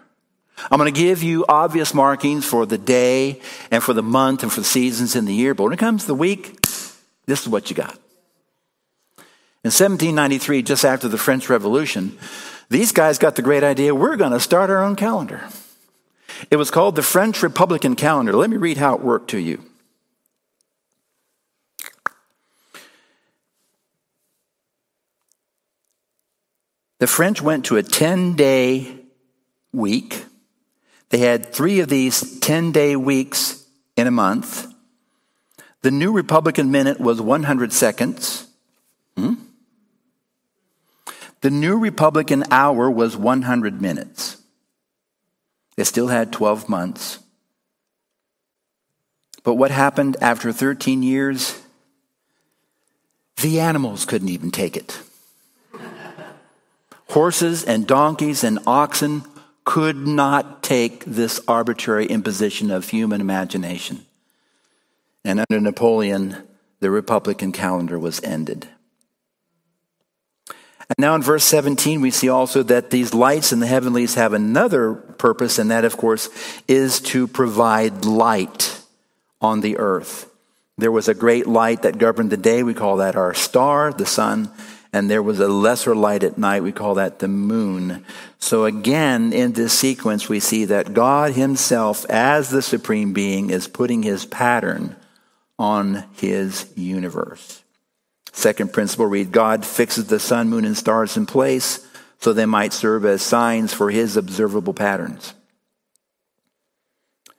[0.71, 4.53] I'm going to give you obvious markings for the day and for the month and
[4.53, 6.61] for the seasons in the year, but when it comes to the week,
[7.27, 7.99] this is what you got.
[9.64, 12.18] In 1793, just after the French Revolution,
[12.68, 15.40] these guys got the great idea we're going to start our own calendar.
[16.51, 18.33] It was called the French Republican calendar.
[18.33, 19.62] Let me read how it worked to you.
[26.98, 28.96] The French went to a 10 day
[29.72, 30.25] week.
[31.11, 33.64] They had three of these 10 day weeks
[33.96, 34.72] in a month.
[35.83, 38.48] The new Republican minute was 100 seconds.
[39.16, 39.35] Hmm?
[41.42, 44.38] The new Republican hour was 100 minutes.
[45.76, 47.18] They still had 12 months.
[49.42, 51.61] But what happened after 13 years?
[53.40, 55.00] The animals couldn't even take it.
[57.09, 59.24] Horses and donkeys and oxen
[59.64, 64.07] could not take this arbitrary imposition of human imagination.
[65.24, 66.37] And under Napoleon,
[66.78, 68.68] the Republican calendar was ended.
[70.98, 74.33] And now in verse 17, we see also that these lights in the heavenlies have
[74.33, 76.28] another purpose, and that, of course,
[76.68, 78.81] is to provide light
[79.40, 80.28] on the earth.
[80.78, 82.62] There was a great light that governed the day.
[82.62, 84.50] We call that our star, the sun.
[84.92, 86.62] And there was a lesser light at night.
[86.62, 88.05] We call that the moon.
[88.38, 93.68] So again, in this sequence, we see that God himself, as the supreme being, is
[93.68, 94.96] putting his pattern
[95.59, 97.62] on his universe.
[98.33, 101.87] Second principle read God fixes the sun, moon, and stars in place
[102.18, 105.35] so they might serve as signs for his observable patterns.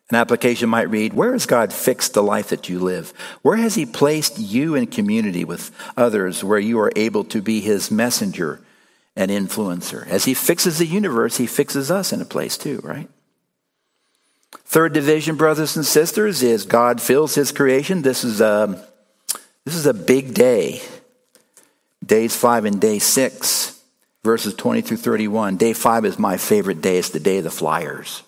[0.10, 3.14] An application might read Where has God fixed the life that you live?
[3.42, 7.62] Where has He placed you in community with others where you are able to be
[7.62, 8.62] His messenger
[9.16, 10.08] and influencer?
[10.08, 13.10] As He fixes the universe, He fixes us in a place too, right?
[14.66, 18.04] Third division, brothers and sisters, is God fills His creation.
[18.04, 18.88] This is a,
[19.66, 20.82] this is a big day.
[22.06, 23.82] Days five and day six,
[24.24, 25.58] verses 20 through 31.
[25.58, 26.98] Day five is my favorite day.
[26.98, 28.24] It's the day of the flyers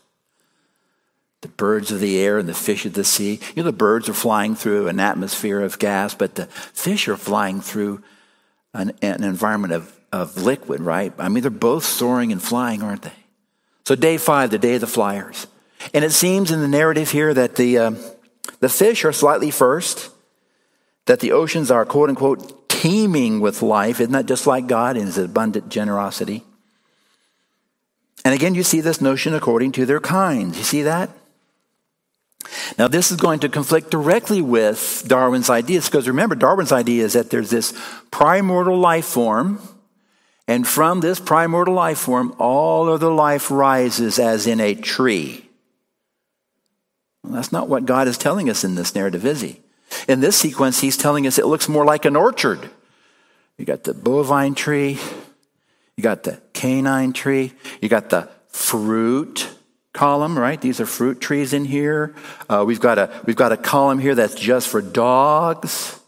[1.45, 3.39] the birds of the air and the fish of the sea.
[3.55, 7.15] You know, the birds are flying through an atmosphere of gas, but the fish are
[7.15, 8.01] flying through
[8.73, 11.13] an, an environment of, of liquid, right?
[11.19, 13.13] I mean, they're both soaring and flying, aren't they?
[13.85, 15.45] So, day five, the day of the flyers.
[15.93, 17.91] And it seems in the narrative here that the, uh,
[18.59, 20.09] the fish are slightly first,
[21.05, 23.99] that the oceans are, quote unquote, teeming with life.
[23.99, 26.43] Isn't that just like God in his abundant generosity?
[28.23, 30.57] And again, you see this notion according to their kinds.
[30.57, 31.11] You see that?
[32.77, 37.13] Now, this is going to conflict directly with Darwin's ideas because remember, Darwin's idea is
[37.13, 37.73] that there's this
[38.11, 39.59] primordial life form,
[40.47, 45.47] and from this primordial life form, all other life rises as in a tree.
[47.23, 49.61] Well, that's not what God is telling us in this narrative, is He?
[50.07, 52.69] In this sequence, He's telling us it looks more like an orchard.
[53.57, 54.99] You got the bovine tree,
[55.95, 59.49] you got the canine tree, you got the fruit
[59.93, 60.59] column, right?
[60.59, 62.13] These are fruit trees in here.
[62.49, 65.99] Uh, we've, got a, we've got a column here that's just for dogs.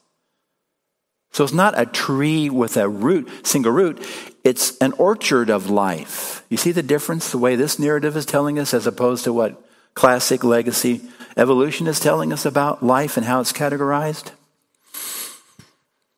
[1.31, 4.05] So it's not a tree with a root, single root.
[4.43, 6.43] It's an orchard of life.
[6.49, 9.63] You see the difference, the way this narrative is telling us, as opposed to what
[9.97, 11.01] classic legacy
[11.35, 14.31] evolution is telling us about life and how it's categorized?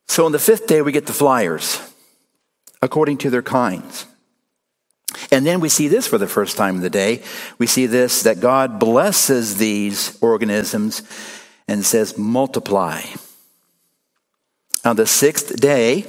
[0.08, 1.82] So on the fifth day, we get the flyers
[2.82, 4.06] according to their kinds.
[5.32, 7.24] And then we see this for the first time of the day.
[7.58, 11.02] We see this that God blesses these organisms
[11.68, 13.02] and says, multiply.
[14.84, 16.06] On the sixth day,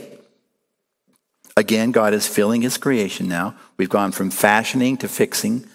[1.56, 3.54] again, God is filling his creation now.
[3.76, 5.66] We've gone from fashioning to fixing,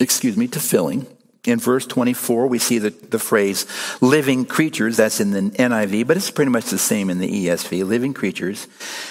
[0.00, 1.06] excuse me, to filling.
[1.44, 3.64] In verse 24, we see the, the phrase
[4.02, 4.96] living creatures.
[4.96, 7.86] That's in the NIV, but it's pretty much the same in the ESV.
[7.86, 8.66] Living creatures.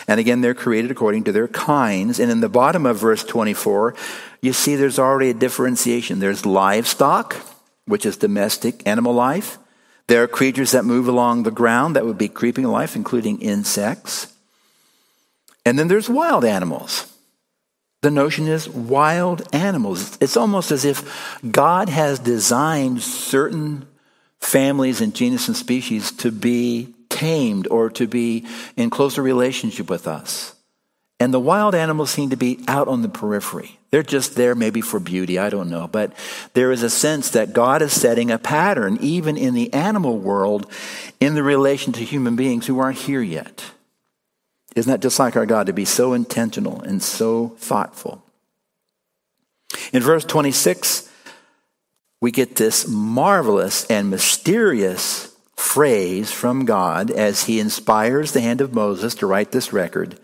[0.07, 2.19] And again, they're created according to their kinds.
[2.19, 3.95] And in the bottom of verse 24,
[4.41, 6.19] you see there's already a differentiation.
[6.19, 7.37] There's livestock,
[7.85, 9.57] which is domestic animal life.
[10.07, 14.33] There are creatures that move along the ground, that would be creeping life, including insects.
[15.65, 17.11] And then there's wild animals.
[18.01, 20.17] The notion is wild animals.
[20.21, 23.87] It's almost as if God has designed certain
[24.39, 30.07] families and genus and species to be tamed or to be in closer relationship with
[30.07, 30.53] us.
[31.19, 33.79] And the wild animals seem to be out on the periphery.
[33.89, 35.87] They're just there maybe for beauty, I don't know.
[35.87, 36.13] But
[36.53, 40.71] there is a sense that God is setting a pattern, even in the animal world,
[41.19, 43.71] in the relation to human beings who aren't here yet.
[44.77, 48.23] Isn't that just like our God to be so intentional and so thoughtful?
[49.91, 51.11] In verse 26,
[52.21, 58.75] we get this marvelous and mysterious phrase from God as he inspires the hand of
[58.75, 60.19] Moses to write this record.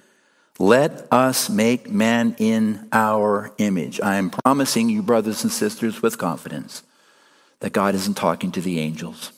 [0.60, 4.00] Let us make man in our image.
[4.02, 6.84] I am promising you, brothers and sisters, with confidence
[7.62, 9.32] that God isn't talking to the angels.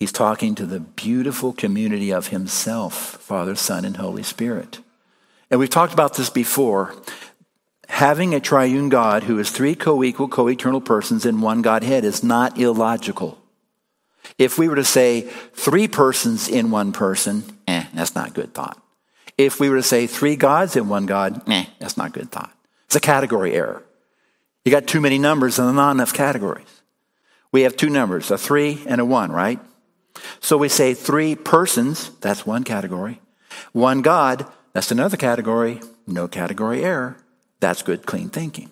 [0.00, 4.80] He's talking to the beautiful community of Himself, Father, Son, and Holy Spirit.
[5.50, 6.94] And we've talked about this before.
[7.86, 12.06] Having a triune God who is three co equal, co eternal persons in one Godhead
[12.06, 13.38] is not illogical.
[14.38, 15.20] If we were to say
[15.52, 18.82] three persons in one person, eh, that's not good thought.
[19.36, 22.52] If we were to say three gods in one God, eh, that's not good thought.
[22.86, 23.82] It's a category error.
[24.64, 26.82] You got too many numbers and not enough categories.
[27.52, 29.60] We have two numbers, a three and a one, right?
[30.40, 33.20] So we say three persons, that's one category.
[33.72, 35.80] One God, that's another category.
[36.06, 37.16] No category error.
[37.60, 38.70] That's good, clean thinking.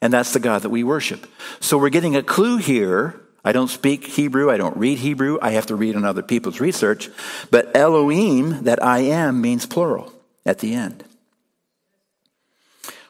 [0.00, 1.26] And that's the God that we worship.
[1.60, 3.20] So we're getting a clue here.
[3.44, 4.50] I don't speak Hebrew.
[4.50, 5.38] I don't read Hebrew.
[5.40, 7.08] I have to read on other people's research.
[7.50, 10.12] But Elohim, that I am, means plural
[10.44, 11.04] at the end.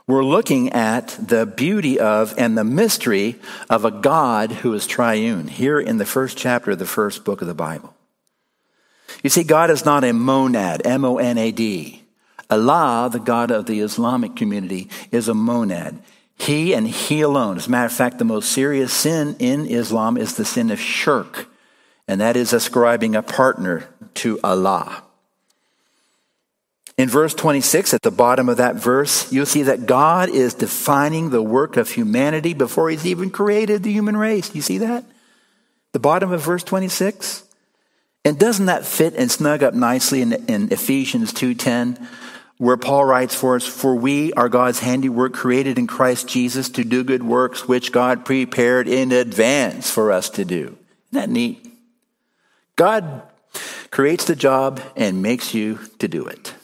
[0.08, 5.48] We're looking at the beauty of and the mystery of a God who is triune
[5.48, 7.92] here in the first chapter of the first book of the Bible.
[9.24, 12.04] You see, God is not a monad, M O N A D.
[12.48, 16.00] Allah, the God of the Islamic community, is a monad.
[16.38, 17.56] He and He alone.
[17.56, 20.78] As a matter of fact, the most serious sin in Islam is the sin of
[20.78, 21.48] shirk,
[22.06, 25.02] and that is ascribing a partner to Allah.
[26.98, 31.28] In verse 26, at the bottom of that verse, you'll see that God is defining
[31.28, 34.54] the work of humanity before he's even created the human race.
[34.54, 35.04] You see that?
[35.92, 37.44] The bottom of verse 26?
[38.24, 42.02] And doesn't that fit and snug up nicely in, in Ephesians 2.10,
[42.56, 46.82] where Paul writes for us, For we are God's handiwork created in Christ Jesus to
[46.82, 50.76] do good works which God prepared in advance for us to do.
[51.12, 51.70] Isn't that neat?
[52.74, 53.22] God
[53.90, 56.54] creates the job and makes you to do it.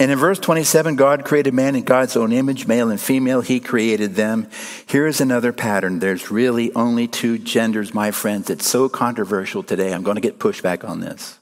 [0.00, 3.60] And in verse 27, God created man in God's own image, male and female, He
[3.60, 4.48] created them.
[4.86, 5.98] Here's another pattern.
[5.98, 8.48] There's really only two genders, my friends.
[8.48, 9.92] It's so controversial today.
[9.92, 11.38] I'm going to get pushback on this.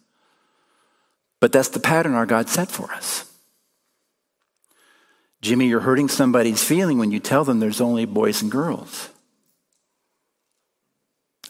[1.39, 3.33] But that's the pattern our God set for us.
[5.41, 9.09] Jimmy, you're hurting somebody's feeling when you tell them there's only boys and girls.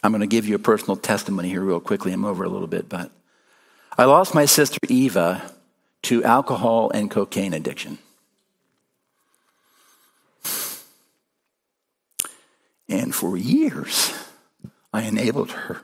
[0.02, 2.12] I'm going to give you a personal testimony here, real quickly.
[2.12, 3.10] I'm over a little bit, but
[3.96, 5.54] I lost my sister Eva
[6.02, 7.98] to alcohol and cocaine addiction.
[12.88, 14.14] And for years,
[14.92, 15.82] I enabled her.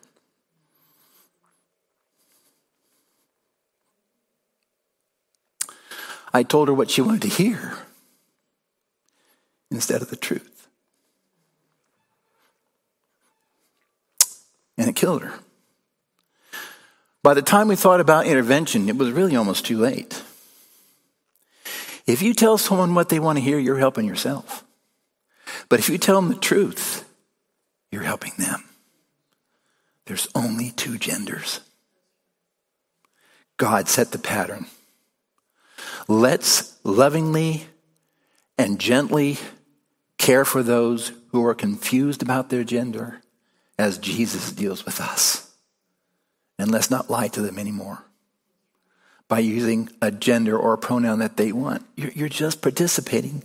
[6.32, 7.78] I told her what she wanted to hear
[9.70, 10.66] instead of the truth.
[14.76, 15.38] And it killed her.
[17.24, 20.22] By the time we thought about intervention, it was really almost too late.
[22.06, 24.62] If you tell someone what they want to hear, you're helping yourself.
[25.70, 27.08] But if you tell them the truth,
[27.90, 28.64] you're helping them.
[30.04, 31.60] There's only two genders.
[33.56, 34.66] God set the pattern.
[36.06, 37.64] Let's lovingly
[38.58, 39.38] and gently
[40.18, 43.22] care for those who are confused about their gender
[43.78, 45.43] as Jesus deals with us.
[46.58, 48.04] And let's not lie to them anymore
[49.28, 51.84] by using a gender or a pronoun that they want.
[51.96, 53.42] You're, you're just participating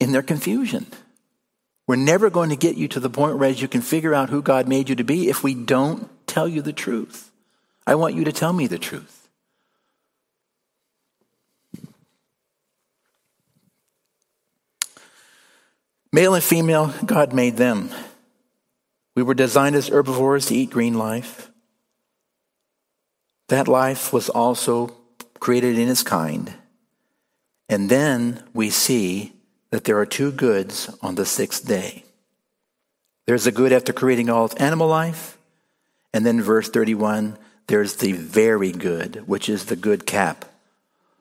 [0.00, 0.86] in their confusion.
[1.86, 4.40] We're never going to get you to the point where you can figure out who
[4.40, 7.30] God made you to be if we don't tell you the truth.
[7.86, 9.28] I want you to tell me the truth.
[16.12, 17.90] Male and female, God made them.
[19.14, 21.51] We were designed as herbivores to eat green life.
[23.52, 24.96] That life was also
[25.38, 26.54] created in its kind.
[27.68, 29.34] And then we see
[29.68, 32.04] that there are two goods on the sixth day.
[33.26, 35.36] There's a good after creating all animal life.
[36.14, 37.36] And then verse 31,
[37.66, 40.46] there's the very good, which is the good cap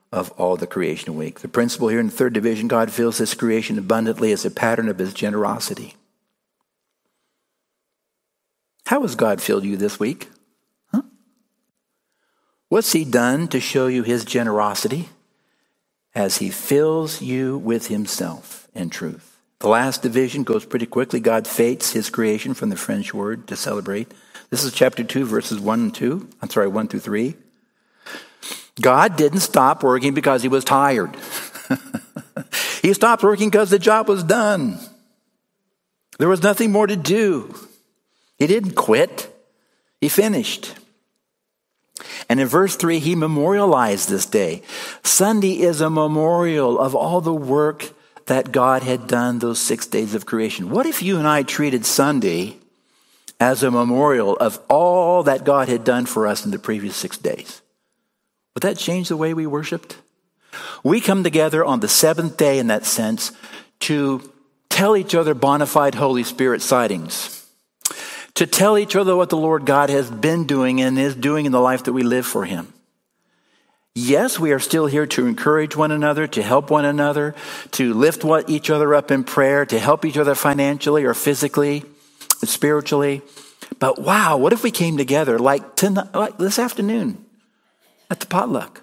[0.10, 1.42] of all the creation week.
[1.42, 4.88] The principle here in the third division God fills his creation abundantly as a pattern
[4.88, 5.96] of his generosity.
[8.86, 10.30] How has God filled you this week?
[12.72, 15.10] What's he done to show you his generosity?
[16.16, 19.38] As he fills you with himself and truth.
[19.60, 21.20] The last division goes pretty quickly.
[21.20, 24.14] God fêtes his creation from the French word to celebrate.
[24.52, 26.30] This is chapter 2, verses 1 and 2.
[26.42, 27.36] I'm sorry, 1 through 3.
[28.80, 31.14] God didn't stop working because he was tired.
[32.82, 34.80] he stopped working because the job was done.
[36.20, 37.54] There was nothing more to do.
[38.38, 39.30] He didn't quit,
[40.00, 40.76] he finished.
[42.32, 44.62] And in verse 3, he memorialized this day.
[45.04, 47.92] Sunday is a memorial of all the work
[48.28, 50.70] that God had done those six days of creation.
[50.70, 52.56] What if you and I treated Sunday
[53.38, 57.18] as a memorial of all that God had done for us in the previous six
[57.18, 57.62] days?
[58.56, 59.98] Would that change the way we worshiped?
[60.86, 63.34] We come together on the seventh day in that sense
[63.82, 64.32] to
[64.70, 67.41] tell each other bona fide Holy Spirit sightings,
[68.42, 71.52] to tell each other what the Lord God has been doing and is doing in
[71.52, 72.74] the life that we live for Him.
[73.94, 77.36] Yes, we are still here to encourage one another, to help one another,
[77.74, 81.84] to lift each other up in prayer, to help each other financially or physically,
[82.44, 83.22] spiritually.
[83.78, 87.24] But wow, what if we came together like, tonight, like this afternoon
[88.10, 88.82] at the potluck?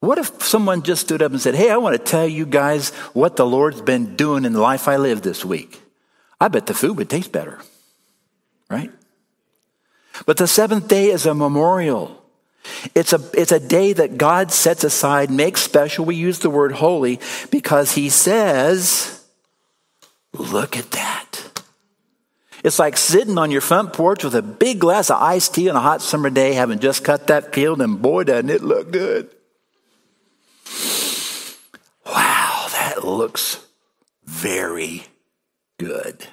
[0.00, 2.90] What if someone just stood up and said, Hey, I want to tell you guys
[3.12, 5.80] what the Lord's been doing in the life I live this week?
[6.40, 7.60] I bet the food would taste better,
[8.72, 8.90] right?
[10.26, 12.22] But the seventh day is a memorial.
[12.94, 16.04] It's a, it's a day that God sets aside, makes special.
[16.04, 17.20] We use the word holy
[17.50, 19.24] because He says,
[20.32, 21.62] Look at that.
[22.64, 25.76] It's like sitting on your front porch with a big glass of iced tea on
[25.76, 29.28] a hot summer day, having just cut that field, and boy, doesn't it look good.
[32.06, 33.66] Wow, that looks
[34.24, 35.04] very
[35.78, 36.26] good.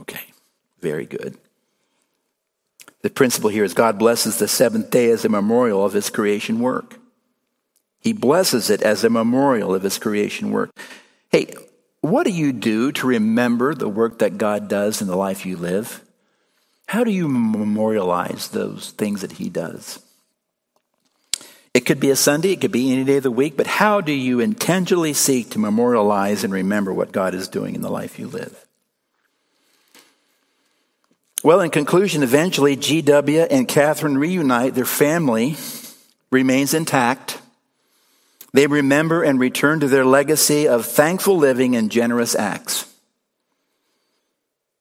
[0.00, 0.32] Okay,
[0.80, 1.38] very good.
[3.02, 6.60] The principle here is God blesses the seventh day as a memorial of his creation
[6.60, 6.98] work.
[8.00, 10.70] He blesses it as a memorial of his creation work.
[11.30, 11.52] Hey,
[12.00, 15.56] what do you do to remember the work that God does in the life you
[15.56, 16.02] live?
[16.86, 20.00] How do you memorialize those things that he does?
[21.74, 24.00] It could be a Sunday, it could be any day of the week, but how
[24.00, 28.18] do you intentionally seek to memorialize and remember what God is doing in the life
[28.18, 28.64] you live?
[31.44, 34.74] Well, in conclusion, eventually GW and Catherine reunite.
[34.74, 35.56] Their family
[36.30, 37.40] remains intact.
[38.52, 42.86] They remember and return to their legacy of thankful living and generous acts.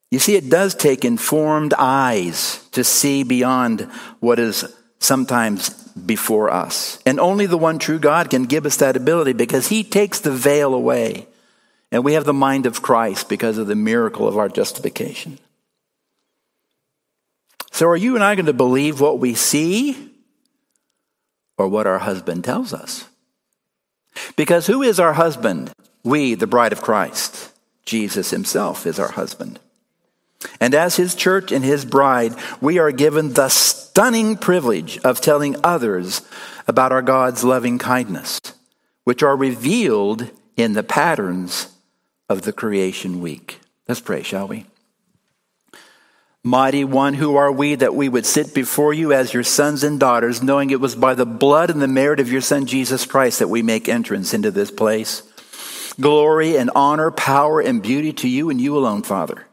[0.09, 3.81] You see, it does take informed eyes to see beyond
[4.19, 4.65] what is
[4.99, 6.99] sometimes before us.
[7.05, 10.31] And only the one true God can give us that ability because he takes the
[10.31, 11.27] veil away.
[11.91, 15.39] And we have the mind of Christ because of the miracle of our justification.
[17.77, 20.09] So, are you and I going to believe what we see
[21.59, 23.07] or what our husband tells us?
[24.35, 25.71] Because who is our husband?
[26.03, 27.51] We, the bride of Christ.
[27.85, 29.59] Jesus himself is our husband.
[30.59, 35.55] And as his church and his bride, we are given the stunning privilege of telling
[35.63, 36.23] others
[36.67, 38.39] about our God's loving kindness,
[39.03, 41.67] which are revealed in the patterns
[42.27, 43.59] of the creation week.
[43.87, 44.65] Let's pray, shall we?
[46.43, 49.99] Mighty one, who are we that we would sit before you as your sons and
[49.99, 53.39] daughters, knowing it was by the blood and the merit of your Son Jesus Christ
[53.39, 55.23] that we make entrance into this place?
[55.99, 59.47] Glory and honor, power and beauty to you and you alone, Father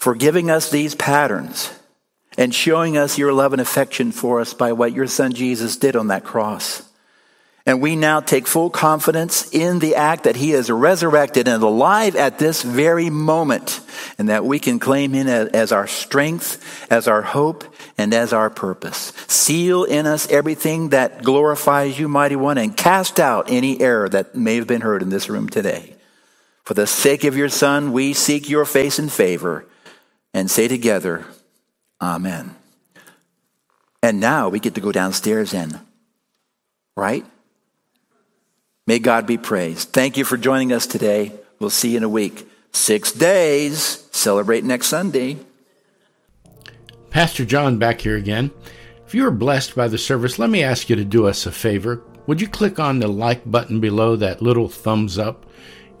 [0.00, 1.70] for giving us these patterns
[2.38, 5.94] and showing us your love and affection for us by what your son Jesus did
[5.94, 6.89] on that cross.
[7.66, 12.16] And we now take full confidence in the act that he is resurrected and alive
[12.16, 13.80] at this very moment,
[14.18, 17.64] and that we can claim him as our strength, as our hope,
[17.98, 19.12] and as our purpose.
[19.28, 24.34] Seal in us everything that glorifies you, mighty one, and cast out any error that
[24.34, 25.94] may have been heard in this room today.
[26.64, 29.66] For the sake of your son, we seek your face and favor
[30.32, 31.26] and say together,
[32.00, 32.54] Amen.
[34.02, 35.78] And now we get to go downstairs and,
[36.96, 37.26] right?
[38.86, 39.90] May God be praised.
[39.90, 41.32] Thank you for joining us today.
[41.58, 42.48] We'll see you in a week.
[42.72, 44.08] Six days.
[44.10, 45.38] Celebrate next Sunday.
[47.10, 48.50] Pastor John back here again.
[49.06, 51.52] If you were blessed by the service, let me ask you to do us a
[51.52, 52.02] favor.
[52.26, 55.46] Would you click on the like button below that little thumbs up?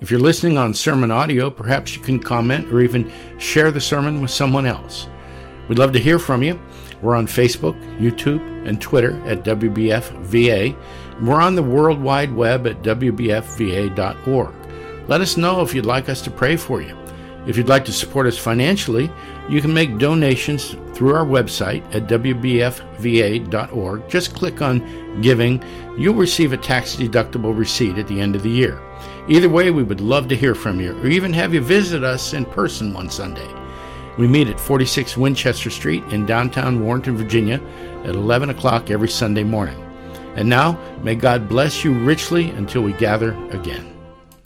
[0.00, 4.30] If you're listening on SermonAudio, perhaps you can comment or even share the sermon with
[4.30, 5.08] someone else.
[5.68, 6.60] We'd love to hear from you.
[7.02, 10.76] We're on Facebook, YouTube, and Twitter at WBFVA.
[11.22, 14.54] We're on the World Wide Web at WBFVA.org.
[15.06, 16.96] Let us know if you'd like us to pray for you.
[17.46, 19.10] If you'd like to support us financially,
[19.48, 24.08] you can make donations through our website at WBFVA.org.
[24.08, 25.62] Just click on Giving.
[25.98, 28.80] You'll receive a tax deductible receipt at the end of the year.
[29.28, 32.32] Either way, we would love to hear from you or even have you visit us
[32.32, 33.46] in person one Sunday.
[34.16, 37.60] We meet at 46 Winchester Street in downtown Warrenton, Virginia
[38.04, 39.89] at 11 o'clock every Sunday morning.
[40.36, 43.99] And now, may God bless you richly until we gather again.